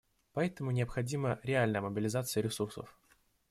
Поэтому 0.33 0.71
необходима 0.71 1.39
реальная 1.43 1.79
мобилизация 1.79 2.41
ресурсов. 2.41 2.97